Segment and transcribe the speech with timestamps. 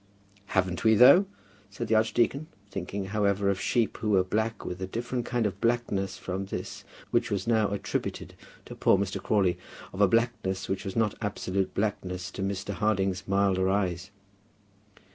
[0.47, 1.27] "Haven't we though?"
[1.69, 5.61] said the archdeacon, thinking, however, of sheep who were black with a different kind of
[5.61, 8.33] blackness from this which was now attributed
[8.65, 9.21] to poor Mr.
[9.21, 9.59] Crawley,
[9.93, 12.73] of a blackness which was not absolute blackness to Mr.
[12.73, 14.09] Harding's milder eyes.